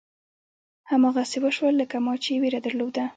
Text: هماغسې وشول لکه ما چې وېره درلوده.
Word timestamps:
هماغسې 0.91 1.37
وشول 1.41 1.73
لکه 1.81 1.95
ما 2.05 2.13
چې 2.23 2.31
وېره 2.41 2.59
درلوده. 2.65 3.05